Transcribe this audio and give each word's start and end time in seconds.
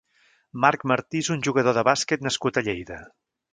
Marc 0.63 0.85
Martí 0.91 1.21
és 1.25 1.29
un 1.35 1.45
jugador 1.49 1.79
de 1.79 1.85
bàsquet 1.91 2.27
nascut 2.29 2.57
a 2.63 2.67
Lleida. 2.71 3.01